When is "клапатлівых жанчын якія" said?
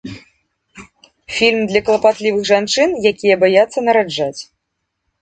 1.91-3.35